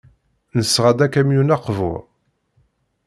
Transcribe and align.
Nesɣa-d 0.57 0.99
akamyun 1.05 1.53
aqbur. 1.55 2.01